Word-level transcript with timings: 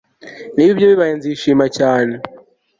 Niba 0.53 0.71
ibyo 0.73 0.85
bibaye 0.91 1.13
nzishima 1.17 1.65
cyane 1.77 2.13